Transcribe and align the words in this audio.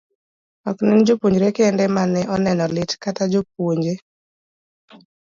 Ok 0.69 0.77
en 0.93 1.03
jopuonjre 1.07 1.47
kende 1.57 1.85
ma 1.95 2.03
ne 2.13 2.21
oneno 2.35 2.65
lit, 2.75 2.91
kata 3.03 3.23
jopuonje 3.31 3.93